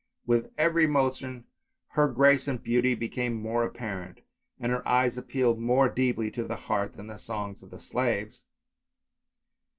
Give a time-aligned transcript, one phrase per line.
[0.25, 1.45] With every motion
[1.89, 4.21] her grace and beauty became more apparent,
[4.59, 7.77] and her eyes ap pealed more deeply to the heart than the songs of the
[7.79, 8.41] slaves.